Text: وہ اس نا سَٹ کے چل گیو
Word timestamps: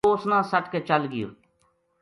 وہ 0.05 0.13
اس 0.15 0.23
نا 0.31 0.39
سَٹ 0.51 0.65
کے 0.71 0.79
چل 0.89 1.01
گیو 1.13 1.27